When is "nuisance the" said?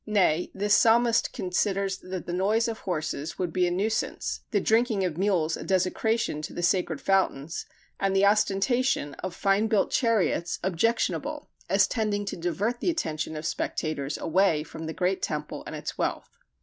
3.71-4.59